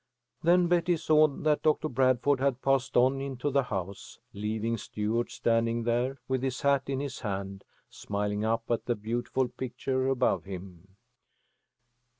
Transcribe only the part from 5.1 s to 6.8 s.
standing there with his